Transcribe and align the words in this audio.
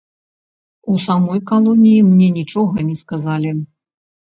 У 0.93 0.97
самой 1.03 1.39
калоніі 1.53 2.01
мне 2.11 2.33
нічога 2.41 2.77
не 2.91 3.01
сказалі. 3.07 3.59